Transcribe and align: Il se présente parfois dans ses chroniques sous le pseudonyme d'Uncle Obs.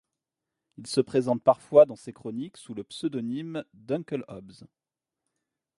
Il 0.77 0.87
se 0.87 0.99
présente 0.99 1.43
parfois 1.43 1.85
dans 1.85 1.95
ses 1.95 2.11
chroniques 2.11 2.57
sous 2.57 2.73
le 2.73 2.83
pseudonyme 2.83 3.63
d'Uncle 3.75 4.25
Obs. 4.29 4.65